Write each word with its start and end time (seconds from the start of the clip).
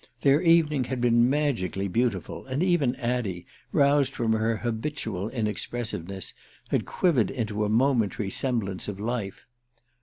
Their 0.21 0.41
evening 0.41 0.85
had 0.85 0.99
been 0.99 1.29
magically 1.29 1.87
beautiful, 1.87 2.47
and 2.47 2.63
even 2.63 2.95
Addie, 2.95 3.45
roused 3.71 4.15
from 4.15 4.33
her 4.33 4.57
habitual 4.57 5.29
inexpressiveness, 5.29 6.33
had 6.69 6.87
quivered 6.87 7.29
into 7.29 7.65
a 7.65 7.69
momentary 7.69 8.31
semblance 8.31 8.87
of 8.87 8.99
life. 8.99 9.45